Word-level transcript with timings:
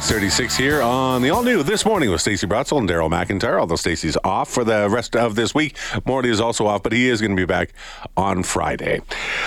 636 0.00 0.56
here 0.56 0.80
on 0.80 1.22
the 1.22 1.30
all 1.30 1.42
new 1.42 1.64
This 1.64 1.84
Morning 1.84 2.08
with 2.08 2.20
Stacey 2.20 2.46
Brotzel 2.46 2.78
and 2.78 2.88
Daryl 2.88 3.10
McIntyre. 3.10 3.58
Although 3.58 3.74
Stacey's 3.74 4.16
off 4.22 4.48
for 4.48 4.62
the 4.62 4.88
rest 4.88 5.16
of 5.16 5.34
this 5.34 5.56
week, 5.56 5.76
Morty 6.04 6.30
is 6.30 6.40
also 6.40 6.68
off, 6.68 6.84
but 6.84 6.92
he 6.92 7.08
is 7.08 7.20
going 7.20 7.32
to 7.32 7.36
be 7.36 7.44
back 7.44 7.72
on 8.16 8.44
Friday. 8.44 9.00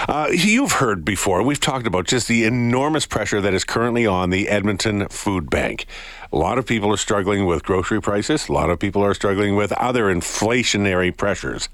Uh, 0.10 0.28
you've 0.29 0.74
heard 0.74 1.06
before, 1.06 1.42
we've 1.42 1.61
talked 1.61 1.88
about 1.88 2.06
just 2.06 2.28
the 2.28 2.43
enormous 2.43 3.06
pressure 3.06 3.39
that 3.39 3.54
is 3.54 3.64
currently 3.64 4.06
on 4.06 4.29
the 4.29 4.50
Edmonton 4.50 5.07
Food 5.07 5.50
Bank. 5.50 5.86
A 6.34 6.38
lot 6.38 6.57
of 6.57 6.66
people 6.66 6.91
are 6.93 6.98
struggling 6.98 7.45
with 7.45 7.64
grocery 7.64 8.02
prices. 8.02 8.47
A 8.47 8.54
lot 8.54 8.70
of 8.70 8.79
people 8.79 9.04
are 9.04 9.14
struggling 9.14 9.55
with 9.55 9.73
other 9.73 10.05
inflationary 10.05 11.15
pressures. 11.15 11.68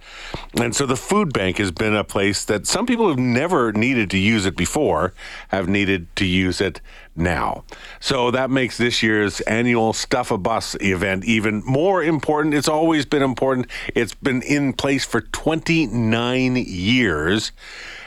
And 0.55 0.75
so 0.75 0.85
the 0.85 0.95
food 0.95 1.31
bank 1.31 1.59
has 1.59 1.71
been 1.71 1.95
a 1.95 2.03
place 2.03 2.43
that 2.45 2.65
some 2.65 2.87
people 2.87 3.07
have 3.07 3.19
never 3.19 3.71
needed 3.71 4.09
to 4.11 4.17
use 4.17 4.45
it 4.45 4.55
before 4.57 5.13
have 5.49 5.67
needed 5.67 6.07
to 6.15 6.25
use 6.25 6.59
it 6.59 6.81
now. 7.15 7.63
So 7.99 8.31
that 8.31 8.49
makes 8.49 8.77
this 8.77 9.03
year's 9.03 9.41
annual 9.41 9.93
Stuff 9.93 10.31
a 10.31 10.37
Bus 10.37 10.75
event 10.81 11.25
even 11.25 11.63
more 11.65 12.03
important. 12.03 12.55
It's 12.55 12.67
always 12.67 13.05
been 13.05 13.23
important. 13.23 13.67
It's 13.93 14.13
been 14.15 14.41
in 14.41 14.73
place 14.73 15.05
for 15.05 15.21
29 15.21 16.55
years 16.55 17.51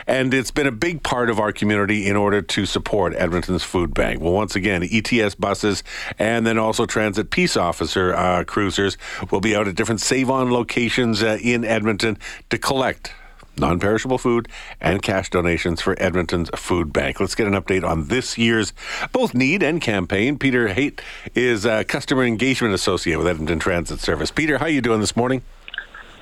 and 0.06 0.32
it's 0.34 0.50
been 0.50 0.66
a 0.66 0.72
big 0.72 1.02
part 1.02 1.30
of 1.30 1.38
our 1.38 1.52
community 1.52 2.06
in 2.06 2.16
order 2.16 2.42
to 2.42 2.66
support 2.66 3.14
Edmonton's 3.16 3.64
food 3.64 3.94
bank. 3.94 4.20
Well, 4.20 4.32
once 4.32 4.56
again, 4.56 4.82
ETS 4.82 5.34
buses 5.34 5.82
and 6.18 6.46
then 6.46 6.58
also 6.58 6.86
transit 6.86 7.30
peace 7.30 7.56
officer 7.56 8.14
uh, 8.14 8.44
cruisers 8.44 8.96
will 9.30 9.40
be 9.40 9.54
out 9.54 9.68
at 9.68 9.74
different 9.74 10.00
Save 10.00 10.30
On 10.30 10.50
locations 10.50 11.22
uh, 11.22 11.38
in 11.40 11.64
Edmonton 11.64 12.18
to 12.50 12.58
collect 12.58 13.12
non 13.60 13.78
perishable 13.78 14.18
food, 14.18 14.48
and 14.80 15.02
cash 15.02 15.30
donations 15.30 15.80
for 15.80 15.94
Edmonton's 16.02 16.50
Food 16.56 16.92
Bank. 16.92 17.20
Let's 17.20 17.34
get 17.34 17.46
an 17.46 17.54
update 17.54 17.84
on 17.84 18.08
this 18.08 18.38
year's 18.38 18.72
both 19.12 19.34
need 19.34 19.62
and 19.62 19.80
campaign. 19.80 20.38
Peter 20.38 20.68
Haight 20.68 21.00
is 21.34 21.64
a 21.64 21.84
customer 21.84 22.24
engagement 22.24 22.74
associate 22.74 23.16
with 23.16 23.26
Edmonton 23.26 23.58
Transit 23.58 24.00
Service. 24.00 24.30
Peter, 24.30 24.58
how 24.58 24.64
are 24.64 24.70
you 24.70 24.80
doing 24.80 25.00
this 25.00 25.14
morning? 25.14 25.42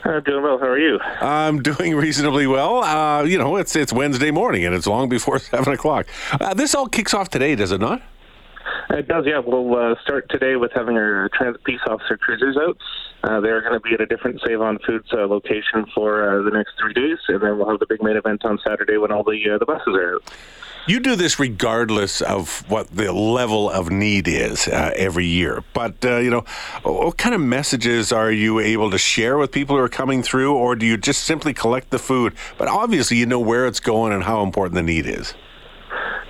Uh, 0.09 0.20
doing 0.20 0.42
well. 0.42 0.59
How 0.59 0.69
are 0.69 0.78
you? 0.78 0.98
I'm 1.20 1.61
doing 1.62 1.95
reasonably 1.95 2.47
well. 2.47 2.83
Uh, 2.83 3.25
you 3.25 3.37
know, 3.37 3.56
it's 3.56 3.77
it's 3.77 3.92
Wednesday 3.92 4.31
morning 4.31 4.64
and 4.64 4.75
it's 4.75 4.87
long 4.87 5.11
before 5.11 5.39
seven 5.39 5.75
o'clock. 5.75 6.06
Uh, 6.41 6.55
this 6.55 6.75
all 6.75 6.89
kicks 6.89 7.12
off 7.12 7.28
today, 7.28 7.55
does 7.55 7.73
it 7.73 7.81
not? 7.81 8.01
It 8.89 9.06
does, 9.06 9.27
yeah. 9.27 9.41
We'll 9.45 9.77
uh, 9.77 9.97
start 10.03 10.31
today 10.31 10.56
with 10.56 10.73
having 10.75 10.97
our 10.97 11.29
transit 11.34 11.62
peace 11.64 11.81
officer 11.86 12.17
cruisers 12.17 12.56
out. 12.56 12.79
Uh, 13.23 13.41
they're 13.41 13.61
going 13.61 13.75
to 13.75 13.81
be 13.81 13.92
at 13.92 14.01
a 14.01 14.06
different 14.06 14.41
Save 14.47 14.62
on 14.62 14.79
Foods 14.86 15.09
uh, 15.12 15.27
location 15.27 15.84
for 15.95 16.41
uh, 16.41 16.42
the 16.42 16.56
next 16.56 16.73
three 16.81 16.95
days, 16.95 17.19
and 17.29 17.42
then 17.42 17.59
we'll 17.59 17.69
have 17.69 17.79
the 17.79 17.86
big 17.86 18.03
main 18.03 18.17
event 18.17 18.47
on 18.47 18.59
Saturday 18.67 18.97
when 18.97 19.12
all 19.12 19.25
the 19.25 19.39
uh, 19.53 19.59
the 19.59 19.67
buses 19.67 19.89
are 19.89 20.14
out. 20.14 20.23
You 20.87 21.01
do 21.01 21.17
this 21.17 21.39
regardless 21.39 22.23
of 22.23 22.65
what 22.71 22.89
the 22.89 23.12
level 23.12 23.69
of 23.71 23.91
need 23.91 24.27
is 24.27 24.69
uh, 24.69 24.93
every 24.97 25.27
year. 25.27 25.62
But, 25.75 26.03
uh, 26.05 26.17
you 26.19 26.31
know, 26.31 26.45
what 26.83 27.19
kind 27.19 27.35
of 27.35 27.41
messages 27.41 28.11
are 28.12 28.33
you 28.33 28.59
able 28.59 28.91
to 28.91 28.98
share 28.98 29.37
with 29.37 29.53
people 29.53 29.77
who 29.77 29.83
are 29.83 29.89
coming 29.89 30.23
through, 30.23 30.55
or 30.55 30.77
do 30.77 30.87
you 30.87 30.97
just 30.97 31.25
simply 31.25 31.53
collect 31.53 31.91
the 31.91 31.98
food? 31.98 32.35
But 32.57 32.69
obviously, 32.69 33.19
you 33.19 33.27
know 33.27 33.41
where 33.41 33.67
it's 33.67 33.81
going 33.81 34.12
and 34.12 34.23
how 34.23 34.43
important 34.43 34.77
the 34.77 34.83
need 34.83 35.07
is. 35.07 35.35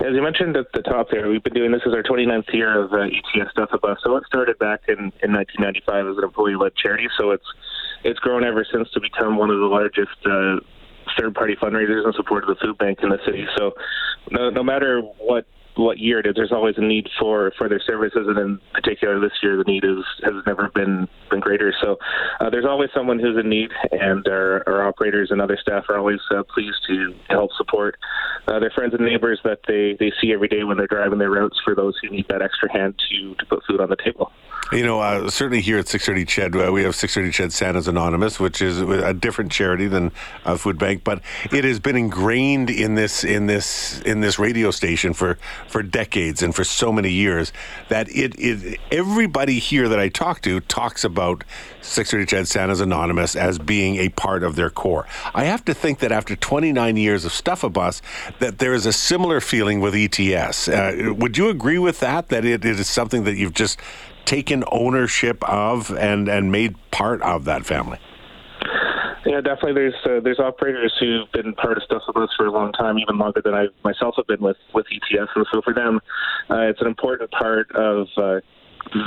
As 0.00 0.14
you 0.14 0.22
mentioned 0.22 0.56
at 0.56 0.70
the 0.72 0.82
top 0.82 1.10
there, 1.10 1.28
we've 1.28 1.42
been 1.42 1.54
doing 1.54 1.72
this 1.72 1.82
as 1.84 1.92
our 1.92 2.02
29th 2.02 2.52
year 2.52 2.82
of 2.82 2.92
uh, 2.92 2.98
ETS 2.98 3.50
Stuff 3.50 3.70
a 3.72 3.78
Bus. 3.78 3.98
So 4.02 4.16
it 4.16 4.24
started 4.26 4.58
back 4.58 4.82
in, 4.88 5.12
in 5.22 5.32
1995 5.32 6.06
as 6.06 6.16
an 6.18 6.24
employee-led 6.24 6.74
charity. 6.76 7.08
So 7.18 7.32
it's 7.32 7.46
it's 8.04 8.18
grown 8.20 8.44
ever 8.44 8.64
since 8.72 8.88
to 8.92 9.00
become 9.00 9.36
one 9.36 9.50
of 9.50 9.58
the 9.58 9.66
largest 9.66 10.16
uh, 10.24 10.60
third-party 11.18 11.56
fundraisers 11.56 12.04
in 12.04 12.12
support 12.14 12.44
of 12.44 12.48
the 12.48 12.56
food 12.64 12.78
bank 12.78 12.98
in 13.02 13.10
the 13.10 13.18
city. 13.24 13.46
So 13.56 13.72
no, 14.30 14.50
no 14.50 14.62
matter 14.62 15.00
what 15.18 15.46
what 15.78 15.98
year 15.98 16.18
it 16.18 16.26
is, 16.26 16.34
there's 16.34 16.52
always 16.52 16.76
a 16.76 16.82
need 16.82 17.08
for 17.18 17.52
for 17.56 17.68
their 17.68 17.80
services, 17.80 18.26
and 18.26 18.38
in 18.38 18.60
particular 18.74 19.20
this 19.20 19.32
year, 19.42 19.56
the 19.56 19.64
need 19.64 19.84
is 19.84 20.04
has 20.24 20.34
never 20.46 20.70
been 20.74 21.08
been 21.30 21.40
greater. 21.40 21.72
So 21.80 21.98
uh, 22.40 22.50
there's 22.50 22.64
always 22.64 22.90
someone 22.94 23.18
who's 23.18 23.38
in 23.38 23.48
need, 23.48 23.70
and 23.92 24.26
our, 24.26 24.64
our 24.66 24.88
operators 24.88 25.30
and 25.30 25.40
other 25.40 25.56
staff 25.60 25.84
are 25.88 25.98
always 25.98 26.20
uh, 26.30 26.42
pleased 26.52 26.78
to 26.88 27.14
help 27.28 27.50
support 27.56 27.96
uh, 28.48 28.58
their 28.58 28.70
friends 28.70 28.94
and 28.94 29.04
neighbors 29.04 29.40
that 29.44 29.60
they 29.68 29.96
they 29.98 30.12
see 30.20 30.32
every 30.32 30.48
day 30.48 30.64
when 30.64 30.76
they're 30.76 30.86
driving 30.86 31.18
their 31.18 31.30
routes 31.30 31.58
for 31.64 31.74
those 31.74 31.94
who 32.02 32.10
need 32.10 32.26
that 32.28 32.42
extra 32.42 32.70
hand 32.72 32.94
to 33.10 33.34
to 33.36 33.46
put 33.46 33.64
food 33.64 33.80
on 33.80 33.88
the 33.88 33.96
table. 33.96 34.32
You 34.70 34.84
know, 34.84 35.00
uh, 35.00 35.30
certainly 35.30 35.62
here 35.62 35.78
at 35.78 35.88
630 35.88 36.26
CHED, 36.26 36.68
uh, 36.68 36.70
we 36.70 36.82
have 36.82 36.94
630 36.94 37.32
CHED 37.32 37.52
Santa's 37.54 37.88
Anonymous, 37.88 38.38
which 38.38 38.60
is 38.60 38.80
a 38.80 39.14
different 39.14 39.50
charity 39.50 39.88
than 39.88 40.12
uh, 40.44 40.56
Food 40.56 40.78
Bank, 40.78 41.04
but 41.04 41.22
it 41.50 41.64
has 41.64 41.80
been 41.80 41.96
ingrained 41.96 42.68
in 42.68 42.94
this 42.94 43.24
in 43.24 43.46
this 43.46 44.00
in 44.02 44.20
this 44.20 44.38
radio 44.38 44.70
station 44.70 45.14
for 45.14 45.38
for 45.68 45.82
decades 45.82 46.42
and 46.42 46.54
for 46.54 46.64
so 46.64 46.92
many 46.92 47.10
years 47.10 47.52
that 47.88 48.08
it, 48.08 48.34
it 48.38 48.80
everybody 48.90 49.58
here 49.58 49.88
that 49.88 49.98
I 49.98 50.08
talk 50.08 50.40
to 50.42 50.60
talks 50.60 51.04
about 51.04 51.44
630 51.82 52.26
CHED 52.26 52.48
Santa's 52.48 52.80
Anonymous 52.80 53.36
as 53.36 53.58
being 53.58 53.96
a 53.96 54.08
part 54.10 54.42
of 54.42 54.56
their 54.56 54.70
core. 54.70 55.06
I 55.34 55.44
have 55.44 55.64
to 55.66 55.74
think 55.74 56.00
that 56.00 56.12
after 56.12 56.36
29 56.36 56.96
years 56.96 57.24
of 57.24 57.32
Stuff 57.32 57.64
a 57.64 57.70
Bus, 57.70 58.02
that 58.38 58.58
there 58.58 58.74
is 58.74 58.86
a 58.86 58.92
similar 58.92 59.40
feeling 59.40 59.80
with 59.80 59.94
ETS. 59.94 60.68
Uh, 60.68 61.14
would 61.16 61.38
you 61.38 61.48
agree 61.48 61.78
with 61.78 62.00
that? 62.00 62.28
That 62.28 62.44
it, 62.44 62.64
it 62.64 62.80
is 62.80 62.88
something 62.88 63.24
that 63.24 63.36
you've 63.36 63.54
just 63.54 63.78
taken 64.24 64.62
ownership 64.70 65.42
of 65.48 65.90
and 65.96 66.28
and 66.28 66.52
made 66.52 66.76
part 66.90 67.22
of 67.22 67.44
that 67.46 67.64
family. 67.64 67.98
Yeah, 69.28 69.42
definitely. 69.42 69.74
There's 69.74 69.94
uh, 70.06 70.20
there's 70.24 70.38
operators 70.38 70.94
who've 70.98 71.30
been 71.32 71.52
part 71.52 71.76
of 71.76 71.82
Stuff 71.82 72.00
a 72.08 72.12
Bus 72.14 72.30
for 72.34 72.46
a 72.46 72.50
long 72.50 72.72
time, 72.72 72.98
even 72.98 73.18
longer 73.18 73.42
than 73.44 73.52
I 73.52 73.66
myself 73.84 74.14
have 74.16 74.26
been 74.26 74.40
with 74.40 74.56
with 74.72 74.86
ETS, 74.90 75.30
and 75.36 75.46
so 75.52 75.60
for 75.60 75.74
them, 75.74 76.00
uh, 76.48 76.60
it's 76.72 76.80
an 76.80 76.86
important 76.86 77.30
part 77.30 77.70
of. 77.76 78.06
Uh, 78.16 78.40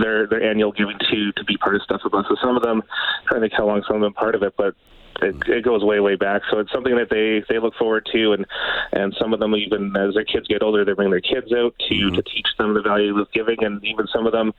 their 0.03 0.27
their 0.27 0.43
annual 0.43 0.71
giving 0.71 0.99
to 1.09 1.31
to 1.31 1.43
be 1.45 1.57
part 1.57 1.75
of 1.75 1.81
Stuff 1.81 2.01
a 2.05 2.09
Bus. 2.09 2.25
So 2.29 2.35
some 2.43 2.55
of 2.55 2.61
them, 2.61 2.83
trying 3.25 3.41
to 3.41 3.47
think 3.47 3.53
how 3.57 3.65
long 3.65 3.81
some 3.87 3.95
of 3.95 4.01
them 4.03 4.13
part 4.13 4.35
of 4.35 4.43
it, 4.43 4.53
but 4.55 4.75
it, 5.21 5.35
it 5.47 5.63
goes 5.63 5.83
way 5.83 5.99
way 5.99 6.15
back. 6.15 6.41
So 6.49 6.59
it's 6.59 6.71
something 6.71 6.95
that 6.95 7.09
they 7.09 7.43
they 7.47 7.59
look 7.59 7.75
forward 7.75 8.07
to, 8.11 8.33
and 8.33 8.45
and 8.91 9.15
some 9.19 9.33
of 9.33 9.39
them 9.39 9.55
even 9.55 9.95
as 9.95 10.13
their 10.13 10.25
kids 10.25 10.47
get 10.47 10.63
older, 10.63 10.83
they 10.85 10.93
bring 10.93 11.11
their 11.11 11.21
kids 11.21 11.51
out 11.53 11.75
to 11.89 11.95
mm-hmm. 11.95 12.15
to 12.15 12.21
teach 12.23 12.47
them 12.57 12.73
the 12.73 12.81
value 12.81 13.17
of 13.19 13.31
giving, 13.31 13.63
and 13.63 13.83
even 13.83 14.07
some 14.07 14.25
of 14.25 14.31
them 14.31 14.53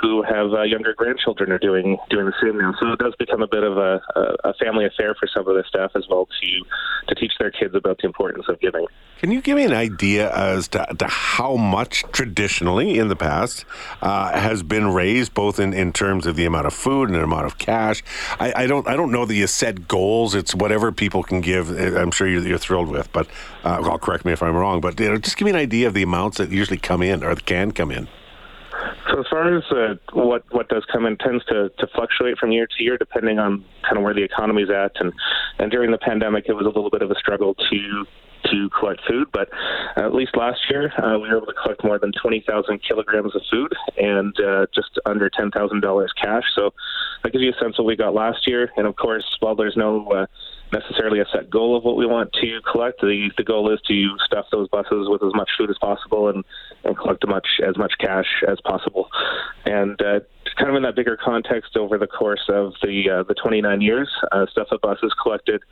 who 0.00 0.22
have 0.22 0.52
uh, 0.52 0.62
younger 0.62 0.94
grandchildren 0.94 1.50
are 1.50 1.58
doing 1.58 1.98
doing 2.10 2.26
the 2.26 2.32
same 2.40 2.58
now. 2.58 2.74
So 2.80 2.92
it 2.92 2.98
does 2.98 3.14
become 3.18 3.42
a 3.42 3.48
bit 3.48 3.64
of 3.64 3.76
a, 3.76 4.00
a, 4.44 4.54
family 4.54 4.86
affair 4.86 5.14
for 5.18 5.26
some 5.26 5.48
of 5.48 5.54
the 5.54 5.64
staff 5.68 5.92
as 5.94 6.06
well 6.08 6.26
to 6.26 6.64
to 7.08 7.14
teach 7.14 7.32
their 7.38 7.50
kids 7.50 7.74
about 7.74 7.98
the 7.98 8.06
importance 8.06 8.46
of 8.48 8.60
giving. 8.60 8.86
Can 9.18 9.32
you 9.32 9.40
give 9.40 9.56
me 9.56 9.64
an 9.64 9.72
idea 9.72 10.32
as 10.32 10.68
to, 10.68 10.86
to 10.98 11.06
how 11.08 11.56
much 11.56 12.04
traditionally 12.12 12.98
in 12.98 13.08
the 13.08 13.16
past 13.16 13.64
uh, 14.00 14.38
has 14.38 14.62
been 14.62 14.94
raised, 14.94 15.34
both 15.34 15.58
in, 15.58 15.72
in 15.72 15.92
terms 15.92 16.26
of 16.26 16.36
the 16.36 16.44
amount 16.44 16.66
of 16.66 16.74
food 16.74 17.08
and 17.08 17.16
the 17.16 17.22
amount 17.24 17.46
of 17.46 17.58
cash? 17.58 18.04
I, 18.38 18.52
I 18.54 18.66
don't 18.66 18.86
I 18.86 18.94
don't 18.94 19.10
know 19.10 19.24
that 19.24 19.34
you 19.34 19.46
set 19.46 19.88
goals. 19.88 20.07
It's 20.34 20.54
whatever 20.54 20.92
people 20.92 21.22
can 21.22 21.40
give. 21.40 21.70
Uh, 21.70 22.00
I'm 22.00 22.10
sure 22.10 22.26
you're, 22.28 22.46
you're 22.46 22.58
thrilled 22.58 22.88
with, 22.88 23.12
but 23.12 23.26
uh, 23.64 23.78
well, 23.82 23.98
correct 23.98 24.24
me 24.24 24.32
if 24.32 24.42
I'm 24.42 24.56
wrong. 24.56 24.80
But 24.80 24.98
you 25.00 25.08
know, 25.08 25.18
just 25.18 25.36
give 25.36 25.46
me 25.46 25.50
an 25.50 25.56
idea 25.56 25.86
of 25.86 25.94
the 25.94 26.02
amounts 26.02 26.38
that 26.38 26.50
usually 26.50 26.78
come 26.78 27.02
in 27.02 27.22
or 27.22 27.34
can 27.36 27.72
come 27.72 27.90
in. 27.90 28.08
So 29.10 29.20
as 29.20 29.26
far 29.30 29.56
as 29.56 29.64
uh, 29.70 29.94
what 30.12 30.44
what 30.50 30.68
does 30.68 30.84
come 30.92 31.06
in 31.06 31.16
tends 31.16 31.44
to, 31.46 31.70
to 31.78 31.86
fluctuate 31.94 32.38
from 32.38 32.52
year 32.52 32.66
to 32.66 32.82
year 32.82 32.98
depending 32.98 33.38
on 33.38 33.64
kind 33.82 33.96
of 33.96 34.02
where 34.02 34.14
the 34.14 34.22
economy's 34.22 34.70
at 34.70 34.92
and 35.00 35.12
and 35.58 35.70
during 35.70 35.90
the 35.90 35.98
pandemic 35.98 36.44
it 36.46 36.52
was 36.52 36.66
a 36.66 36.68
little 36.68 36.90
bit 36.90 37.02
of 37.02 37.10
a 37.10 37.14
struggle 37.14 37.54
to 37.54 38.06
to 38.50 38.70
collect 38.70 39.00
food, 39.08 39.28
but 39.32 39.48
at 39.96 40.14
least 40.14 40.36
last 40.36 40.60
year 40.70 40.92
uh, 41.02 41.18
we 41.18 41.28
were 41.28 41.36
able 41.36 41.46
to 41.46 41.54
collect 41.62 41.84
more 41.84 41.98
than 41.98 42.12
20,000 42.20 42.80
kilograms 42.82 43.34
of 43.34 43.42
food 43.50 43.72
and 43.96 44.34
uh, 44.40 44.66
just 44.74 44.98
under 45.06 45.30
$10,000 45.30 46.06
cash. 46.20 46.44
So 46.54 46.72
that 47.22 47.32
gives 47.32 47.42
you 47.42 47.50
a 47.50 47.62
sense 47.62 47.78
of 47.78 47.84
what 47.84 47.88
we 47.88 47.96
got 47.96 48.14
last 48.14 48.46
year. 48.46 48.70
And 48.76 48.86
of 48.86 48.96
course, 48.96 49.24
while 49.40 49.54
there's 49.54 49.76
no 49.76 50.06
uh, 50.08 50.26
necessarily 50.72 51.20
a 51.20 51.26
set 51.32 51.50
goal 51.50 51.76
of 51.76 51.84
what 51.84 51.96
we 51.96 52.06
want 52.06 52.32
to 52.34 52.60
collect, 52.70 53.00
the, 53.00 53.30
the 53.36 53.44
goal 53.44 53.72
is 53.72 53.80
to 53.88 54.16
stuff 54.24 54.46
those 54.52 54.68
buses 54.68 55.08
with 55.08 55.22
as 55.22 55.32
much 55.34 55.50
food 55.56 55.70
as 55.70 55.78
possible 55.78 56.28
and, 56.28 56.44
and 56.84 56.96
collect 56.96 57.24
as 57.24 57.28
much 57.28 57.46
as 57.66 57.76
much 57.76 57.94
cash 57.98 58.42
as 58.46 58.58
possible. 58.64 59.08
And 59.64 60.00
uh, 60.02 60.20
kind 60.56 60.70
of 60.70 60.76
in 60.76 60.82
that 60.82 60.96
bigger 60.96 61.16
context, 61.16 61.76
over 61.76 61.98
the 61.98 62.06
course 62.06 62.44
of 62.48 62.74
the 62.82 63.10
uh, 63.10 63.22
the 63.22 63.34
29 63.34 63.80
years, 63.80 64.10
uh, 64.32 64.46
Stuff 64.50 64.68
a 64.72 64.78
Bus 64.78 64.98
has 65.02 65.12
collected 65.22 65.62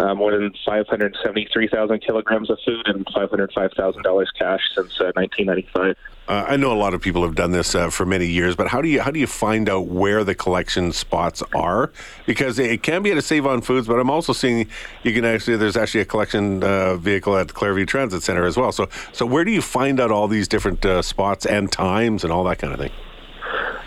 uh, 0.00 0.14
more 0.14 0.32
than 0.32 0.52
573,000 0.64 2.00
kilograms 2.00 2.50
of 2.50 2.58
food 2.64 2.86
and 2.86 3.04
$505,000 3.06 4.26
cash 4.38 4.60
since 4.74 5.00
uh, 5.00 5.12
1995. 5.14 5.96
Uh, 6.26 6.44
I 6.48 6.56
know 6.56 6.72
a 6.72 6.78
lot 6.78 6.94
of 6.94 7.02
people 7.02 7.22
have 7.22 7.34
done 7.34 7.50
this 7.50 7.74
uh, 7.74 7.90
for 7.90 8.06
many 8.06 8.26
years, 8.26 8.54
but 8.54 8.68
how 8.68 8.80
do 8.80 8.88
you 8.88 9.00
how 9.00 9.10
do 9.10 9.18
you 9.18 9.26
find 9.26 9.68
out 9.68 9.86
where 9.86 10.22
the 10.22 10.34
collection 10.34 10.92
spots 10.92 11.42
are? 11.52 11.90
Because 12.24 12.58
it 12.58 12.84
can 12.84 13.02
be 13.02 13.10
at 13.10 13.18
a 13.18 13.22
Save 13.22 13.46
on 13.46 13.62
Foods, 13.62 13.88
but 13.88 13.98
I'm 13.98 14.10
also 14.10 14.32
seeing 14.32 14.68
you 15.02 15.12
can 15.12 15.24
actually 15.24 15.56
there's 15.56 15.76
actually 15.76 16.02
a 16.02 16.04
collection 16.04 16.62
uh, 16.62 16.96
vehicle 16.96 17.36
at 17.36 17.48
the 17.48 17.54
Clareview 17.54 17.86
Transit 17.88 18.22
Center 18.22 18.44
as 18.44 18.56
well. 18.56 18.70
So 18.70 18.88
so 19.12 19.26
where 19.26 19.44
do 19.44 19.50
you 19.50 19.60
find 19.60 19.98
out 19.98 20.12
all 20.12 20.28
these 20.28 20.46
different 20.46 20.86
uh, 20.86 21.02
spots 21.02 21.46
and 21.46 21.70
times 21.70 22.22
and 22.22 22.32
all 22.32 22.44
that 22.44 22.58
kind 22.58 22.72
of 22.72 22.78
thing? 22.78 22.92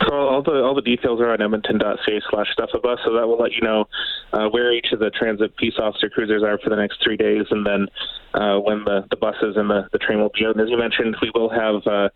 So 0.08 0.14
all 0.14 0.44
the 0.44 0.62
all 0.64 0.76
the 0.76 0.82
details 0.82 1.22
are 1.22 1.32
on 1.32 1.42
edmonton.ca 1.42 2.22
slash 2.30 2.48
stuffabus, 2.58 2.98
so 3.06 3.14
that 3.14 3.26
will 3.26 3.38
let 3.38 3.54
you 3.54 3.62
know 3.62 3.88
uh, 4.34 4.48
where 4.50 4.74
each 4.74 4.88
of 4.92 5.00
the 5.00 5.12
transit 5.12 5.56
peace 5.58 5.76
officer 5.80 6.10
cruisers 6.10 6.44
are 6.44 6.58
for 6.58 6.70
the 6.70 6.76
next 6.76 7.02
three 7.04 7.18
days, 7.18 7.46
and 7.52 7.66
then 7.66 7.88
uh, 8.34 8.58
when 8.60 8.84
the, 8.84 9.06
the 9.10 9.16
buses 9.16 9.56
and 9.56 9.70
the, 9.70 9.88
the 9.92 10.00
train 10.00 10.20
will 10.20 10.32
be 10.38 10.46
out. 10.46 10.56
And 10.56 10.62
as 10.62 10.70
you 10.70 10.78
mentioned, 10.78 11.16
we 11.22 11.32
will 11.34 11.50
have 11.50 11.86
uh, 11.86 12.10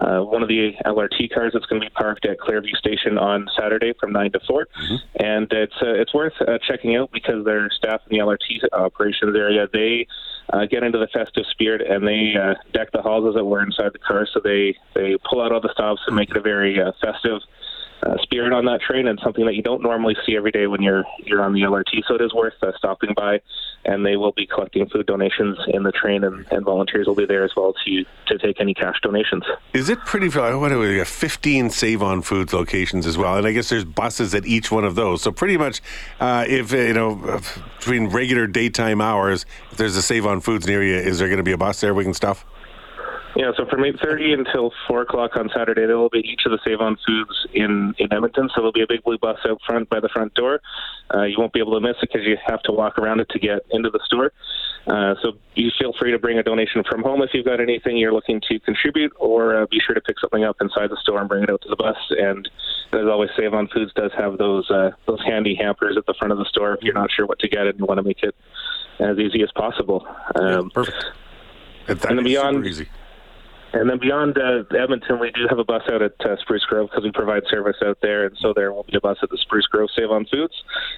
uh, 0.00 0.20
one 0.20 0.42
of 0.42 0.48
the 0.48 0.72
LRT 0.86 1.32
cars 1.32 1.52
that's 1.52 1.66
going 1.66 1.80
to 1.80 1.86
be 1.86 1.90
parked 1.90 2.24
at 2.26 2.38
Clareview 2.38 2.74
Station 2.76 3.18
on 3.18 3.46
Saturday 3.58 3.92
from 4.00 4.12
nine 4.12 4.32
to 4.32 4.40
4 4.48 4.66
mm-hmm. 4.66 4.94
and 5.22 5.46
it's 5.52 5.74
uh, 5.82 5.92
it's 5.92 6.14
worth 6.14 6.32
uh, 6.40 6.58
checking 6.66 6.96
out 6.96 7.10
because 7.12 7.44
their 7.44 7.70
staff 7.70 8.00
in 8.08 8.16
the 8.16 8.24
LRT 8.24 8.72
operations 8.72 9.36
area 9.36 9.68
they 9.72 10.06
uh, 10.52 10.64
get 10.64 10.82
into 10.82 10.98
the 10.98 11.08
festive 11.08 11.44
spirit 11.50 11.82
and 11.82 12.06
they 12.06 12.32
uh, 12.34 12.54
deck 12.72 12.90
the 12.92 13.02
halls 13.02 13.28
as 13.28 13.38
it 13.38 13.44
were 13.44 13.62
inside 13.62 13.92
the 13.92 13.98
car. 13.98 14.26
So 14.32 14.40
they 14.42 14.74
they 14.94 15.16
pull 15.28 15.42
out 15.42 15.52
all 15.52 15.60
the 15.60 15.72
stops 15.72 16.00
and 16.06 16.16
make 16.16 16.30
it 16.30 16.36
a 16.36 16.40
very 16.40 16.80
uh, 16.80 16.92
festive 17.00 17.42
uh, 18.02 18.16
spirit 18.22 18.52
on 18.52 18.64
that 18.64 18.80
train 18.80 19.06
and 19.06 19.18
something 19.22 19.44
that 19.46 19.54
you 19.54 19.62
don't 19.62 19.82
normally 19.82 20.16
see 20.26 20.36
every 20.36 20.50
day 20.50 20.66
when 20.66 20.82
you're 20.82 21.04
you're 21.18 21.42
on 21.42 21.52
the 21.52 21.60
LRT. 21.60 22.02
So 22.06 22.14
it 22.14 22.22
is 22.22 22.32
worth 22.32 22.54
uh, 22.62 22.72
stopping 22.76 23.14
by, 23.14 23.40
and 23.84 24.04
they 24.04 24.16
will 24.16 24.32
be 24.32 24.46
collecting 24.46 24.88
food 24.88 25.06
donations 25.06 25.58
in 25.68 25.82
the 25.82 25.92
train, 25.92 26.24
and, 26.24 26.46
and 26.50 26.64
volunteers 26.64 27.06
will 27.06 27.14
be 27.14 27.26
there 27.26 27.44
as 27.44 27.52
well 27.56 27.74
to 27.84 28.04
to 28.26 28.38
take 28.38 28.60
any 28.60 28.74
cash 28.74 28.96
donations. 29.02 29.44
Is 29.72 29.88
it 29.88 29.98
pretty? 30.00 30.28
What 30.28 30.68
do 30.68 30.78
we 30.78 30.96
got? 30.96 31.06
Fifteen 31.06 31.70
Save 31.70 32.02
on 32.02 32.22
Foods 32.22 32.52
locations 32.52 33.06
as 33.06 33.18
well, 33.18 33.36
and 33.36 33.46
I 33.46 33.52
guess 33.52 33.68
there's 33.68 33.84
buses 33.84 34.34
at 34.34 34.46
each 34.46 34.70
one 34.70 34.84
of 34.84 34.94
those. 34.94 35.22
So 35.22 35.32
pretty 35.32 35.56
much, 35.56 35.80
uh, 36.20 36.44
if 36.48 36.72
you 36.72 36.94
know 36.94 37.40
between 37.78 38.08
regular 38.08 38.46
daytime 38.46 39.00
hours, 39.00 39.44
if 39.70 39.78
there's 39.78 39.96
a 39.96 40.02
Save 40.02 40.26
on 40.26 40.40
Foods 40.40 40.66
near 40.66 40.82
you, 40.82 40.96
is 40.96 41.18
there 41.18 41.28
going 41.28 41.38
to 41.38 41.44
be 41.44 41.52
a 41.52 41.58
bus 41.58 41.80
there 41.80 41.94
we 41.94 42.04
can 42.04 42.14
stuff? 42.14 42.44
Yeah, 43.40 43.52
so 43.56 43.64
from 43.64 43.80
8.30 43.80 44.34
until 44.34 44.70
4 44.86 45.00
o'clock 45.00 45.34
on 45.34 45.48
Saturday, 45.56 45.86
there 45.86 45.96
will 45.96 46.10
be 46.10 46.18
each 46.18 46.42
of 46.44 46.52
the 46.52 46.58
Save 46.62 46.82
On 46.82 46.98
Foods 47.06 47.46
in, 47.54 47.94
in 47.96 48.12
Edmonton. 48.12 48.50
So 48.50 48.60
there'll 48.60 48.70
be 48.70 48.82
a 48.82 48.86
big 48.86 49.02
blue 49.02 49.16
bus 49.16 49.38
out 49.48 49.62
front 49.64 49.88
by 49.88 49.98
the 49.98 50.10
front 50.10 50.34
door. 50.34 50.60
Uh, 51.14 51.22
you 51.22 51.36
won't 51.38 51.54
be 51.54 51.58
able 51.58 51.72
to 51.72 51.80
miss 51.80 51.96
it 52.02 52.10
because 52.12 52.26
you 52.26 52.36
have 52.44 52.62
to 52.64 52.72
walk 52.72 52.98
around 52.98 53.18
it 53.20 53.30
to 53.30 53.38
get 53.38 53.60
into 53.70 53.88
the 53.88 54.00
store. 54.04 54.34
Uh, 54.86 55.14
so 55.22 55.32
you 55.54 55.70
feel 55.78 55.94
free 55.98 56.10
to 56.10 56.18
bring 56.18 56.38
a 56.38 56.42
donation 56.42 56.84
from 56.86 57.02
home 57.02 57.22
if 57.22 57.30
you've 57.32 57.46
got 57.46 57.62
anything 57.62 57.96
you're 57.96 58.12
looking 58.12 58.42
to 58.50 58.60
contribute, 58.60 59.10
or 59.18 59.62
uh, 59.62 59.66
be 59.70 59.80
sure 59.80 59.94
to 59.94 60.02
pick 60.02 60.20
something 60.20 60.44
up 60.44 60.56
inside 60.60 60.90
the 60.90 60.98
store 61.00 61.18
and 61.18 61.26
bring 61.26 61.42
it 61.42 61.48
out 61.48 61.62
to 61.62 61.68
the 61.70 61.76
bus. 61.76 61.96
And 62.10 62.46
as 62.92 63.06
always, 63.06 63.30
Save 63.38 63.54
On 63.54 63.68
Foods 63.68 63.92
does 63.94 64.10
have 64.18 64.36
those 64.36 64.70
uh, 64.70 64.90
those 65.06 65.22
handy 65.24 65.54
hampers 65.54 65.96
at 65.96 66.04
the 66.04 66.14
front 66.18 66.32
of 66.32 66.38
the 66.38 66.44
store 66.44 66.74
if 66.74 66.82
you're 66.82 66.92
not 66.92 67.10
sure 67.10 67.24
what 67.24 67.38
to 67.38 67.48
get 67.48 67.66
and 67.66 67.78
you 67.78 67.86
want 67.86 67.96
to 67.96 68.04
make 68.04 68.22
it 68.22 68.34
as 68.98 69.16
easy 69.18 69.42
as 69.42 69.50
possible. 69.52 70.06
Um, 70.34 70.44
yeah, 70.44 70.62
perfect. 70.74 71.04
and 71.88 72.18
then 72.18 72.24
beyond, 72.24 72.66
easy. 72.66 72.86
And 73.72 73.88
then 73.88 73.98
beyond 73.98 74.36
uh, 74.36 74.64
Edmonton, 74.76 75.20
we 75.20 75.30
do 75.30 75.46
have 75.48 75.58
a 75.58 75.64
bus 75.64 75.82
out 75.92 76.02
at 76.02 76.14
uh, 76.24 76.36
Spruce 76.40 76.64
Grove 76.64 76.90
because 76.90 77.04
we 77.04 77.12
provide 77.12 77.44
service 77.48 77.76
out 77.84 77.98
there, 78.02 78.26
and 78.26 78.36
so 78.40 78.52
there 78.54 78.72
will 78.72 78.82
be 78.82 78.96
a 78.96 79.00
bus 79.00 79.18
at 79.22 79.30
the 79.30 79.38
Spruce 79.38 79.66
Grove 79.66 79.88
Save 79.94 80.10
on 80.10 80.26
Foods. 80.26 80.54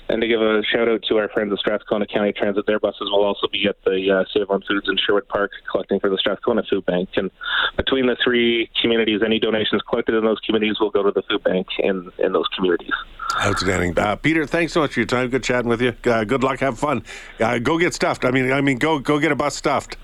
And 0.08 0.22
to 0.22 0.26
give 0.26 0.40
a 0.40 0.62
shout 0.64 0.88
out 0.88 1.02
to 1.08 1.18
our 1.18 1.28
friends 1.28 1.52
at 1.52 1.58
Strathcona 1.58 2.06
County 2.06 2.32
Transit, 2.32 2.64
their 2.66 2.80
buses 2.80 3.10
will 3.10 3.24
also 3.24 3.46
be 3.52 3.66
at 3.68 3.76
the 3.84 4.10
uh, 4.10 4.24
Save 4.32 4.50
on 4.50 4.62
Foods 4.62 4.88
in 4.88 4.96
Sherwood 4.96 5.28
Park 5.28 5.50
collecting 5.70 6.00
for 6.00 6.08
the 6.08 6.16
Strathcona 6.16 6.62
Food 6.68 6.86
Bank. 6.86 7.10
And 7.16 7.30
between 7.76 8.06
the 8.06 8.16
three 8.24 8.70
communities, 8.80 9.20
any 9.24 9.38
donations 9.38 9.82
collected 9.88 10.14
in 10.14 10.24
those 10.24 10.40
communities 10.40 10.80
will 10.80 10.90
go 10.90 11.02
to 11.02 11.10
the 11.10 11.22
food 11.22 11.44
bank 11.44 11.66
in, 11.78 12.10
in 12.18 12.32
those 12.32 12.48
communities. 12.56 12.92
Outstanding, 13.40 13.98
uh, 13.98 14.16
Peter. 14.16 14.46
Thanks 14.46 14.72
so 14.72 14.80
much 14.80 14.94
for 14.94 15.00
your 15.00 15.06
time. 15.06 15.28
Good 15.28 15.42
chatting 15.42 15.68
with 15.68 15.80
you. 15.80 15.94
Uh, 16.04 16.24
good 16.24 16.42
luck. 16.42 16.60
Have 16.60 16.78
fun. 16.78 17.02
Uh, 17.40 17.58
go 17.58 17.78
get 17.78 17.94
stuffed. 17.94 18.24
I 18.24 18.30
mean, 18.30 18.52
I 18.52 18.60
mean, 18.60 18.78
go 18.78 18.98
go 18.98 19.18
get 19.18 19.32
a 19.32 19.36
bus 19.36 19.56
stuffed. 19.56 19.96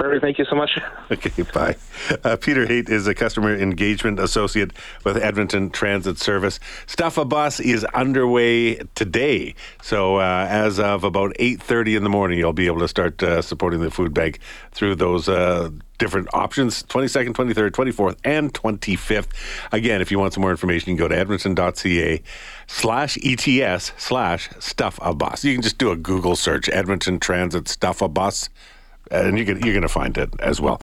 Perfect. 0.00 0.22
Thank 0.22 0.38
you 0.38 0.46
so 0.46 0.56
much. 0.56 0.78
Okay, 1.10 1.42
bye. 1.52 1.76
Uh, 2.24 2.36
Peter 2.36 2.64
Haight 2.64 2.88
is 2.88 3.06
a 3.06 3.14
customer 3.14 3.54
engagement 3.54 4.18
associate 4.20 4.70
with 5.04 5.16
Edmonton 5.16 5.68
Transit 5.68 6.18
Service. 6.18 6.58
Stuff 6.86 7.18
a 7.18 7.24
Bus 7.24 7.60
is 7.60 7.84
underway 7.86 8.76
today. 8.94 9.56
So 9.82 10.16
uh, 10.16 10.46
as 10.48 10.78
of 10.78 11.04
about 11.04 11.34
8.30 11.34 11.96
in 11.96 12.04
the 12.04 12.08
morning, 12.08 12.38
you'll 12.38 12.54
be 12.54 12.66
able 12.66 12.78
to 12.78 12.88
start 12.88 13.22
uh, 13.22 13.42
supporting 13.42 13.80
the 13.80 13.90
food 13.90 14.14
bank 14.14 14.38
through 14.70 14.94
those 14.94 15.28
uh, 15.28 15.68
different 15.98 16.28
options 16.32 16.82
22nd, 16.84 17.34
23rd, 17.34 17.70
24th, 17.72 18.16
and 18.24 18.54
25th. 18.54 19.28
Again, 19.72 20.00
if 20.00 20.10
you 20.10 20.18
want 20.18 20.32
some 20.32 20.40
more 20.40 20.52
information, 20.52 20.90
you 20.90 20.96
can 20.96 21.04
go 21.04 21.08
to 21.08 21.18
edmonton.ca 21.18 22.22
slash 22.68 23.18
ETS 23.22 23.92
slash 23.98 24.48
stuff 24.60 24.98
a 25.02 25.12
bus. 25.12 25.44
You 25.44 25.52
can 25.52 25.62
just 25.62 25.76
do 25.76 25.90
a 25.90 25.96
Google 25.96 26.36
search, 26.36 26.70
Edmonton 26.70 27.20
Transit 27.20 27.68
Stuff 27.68 28.00
a 28.00 28.08
Bus 28.08 28.48
and 29.10 29.38
you 29.38 29.44
can, 29.44 29.60
you're 29.62 29.74
going 29.74 29.82
to 29.82 29.88
find 29.88 30.16
it 30.16 30.30
as 30.40 30.60
well. 30.60 30.78